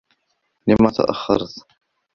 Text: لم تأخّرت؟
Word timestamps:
لم 0.67 0.89
تأخّرت؟ 0.97 1.65